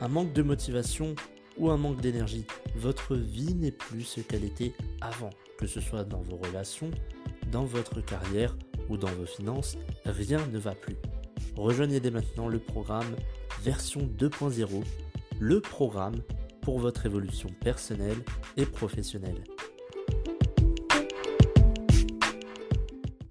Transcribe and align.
un 0.00 0.08
manque 0.08 0.32
de 0.32 0.42
motivation 0.42 1.14
ou 1.56 1.70
un 1.70 1.76
manque 1.76 2.00
d'énergie. 2.00 2.46
Votre 2.76 3.16
vie 3.16 3.54
n'est 3.54 3.72
plus 3.72 4.02
ce 4.02 4.20
qu'elle 4.20 4.44
était 4.44 4.72
avant, 5.00 5.30
que 5.58 5.66
ce 5.66 5.80
soit 5.80 6.04
dans 6.04 6.22
vos 6.22 6.36
relations, 6.36 6.90
dans 7.50 7.64
votre 7.64 8.00
carrière 8.00 8.56
ou 8.88 8.96
dans 8.96 9.08
vos 9.08 9.26
finances, 9.26 9.76
rien 10.04 10.40
ne 10.52 10.58
va 10.58 10.74
plus. 10.74 10.96
Rejoignez 11.56 12.00
dès 12.00 12.10
maintenant 12.10 12.48
le 12.48 12.58
programme 12.58 13.16
version 13.62 14.08
2.0, 14.18 14.84
le 15.40 15.60
programme 15.60 16.22
pour 16.60 16.78
votre 16.78 17.06
évolution 17.06 17.48
personnelle 17.60 18.18
et 18.56 18.66
professionnelle. 18.66 19.42